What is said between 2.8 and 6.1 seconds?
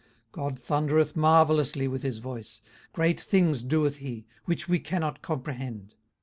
great things doeth he, which we cannot comprehend.